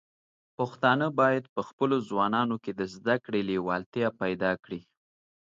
پښتانه 0.57 1.07
بايد 1.19 1.43
په 1.55 1.61
خپلو 1.67 1.95
ځوانانو 2.09 2.55
کې 2.63 2.71
د 2.79 2.81
زده 2.95 3.15
کړې 3.25 3.41
لیوالتیا 3.51 4.07
پيدا 4.21 4.51
کړي. 4.63 4.81